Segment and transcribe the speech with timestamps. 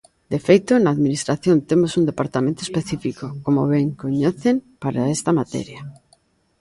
[0.33, 5.81] De feito, na Administración temos un departamento específico, como ben coñecen, para esta materia.